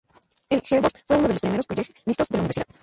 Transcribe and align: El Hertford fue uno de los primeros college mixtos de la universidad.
El 0.49 0.63
Hertford 0.67 0.95
fue 1.05 1.15
uno 1.17 1.27
de 1.27 1.33
los 1.35 1.41
primeros 1.41 1.67
college 1.67 1.93
mixtos 2.07 2.29
de 2.29 2.37
la 2.37 2.41
universidad. 2.41 2.65